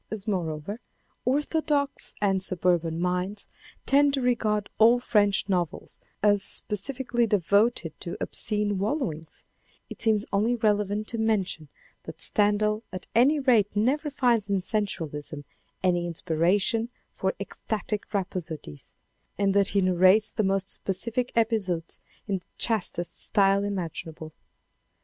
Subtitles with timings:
[0.09, 0.79] As moreover,
[1.25, 3.45] orthodox and surburban minds
[3.85, 9.43] tend to regard all French novels as specifically devoted to obscene wallowings,
[9.91, 11.69] it seems only relevant to mention
[12.05, 15.45] that Stendhal at any rate never finds in sensualism
[15.83, 18.95] any inspiration for ecstatic rhapsodies,
[19.37, 24.33] and that he narrates the most specific episodes in the chastest style imaginable.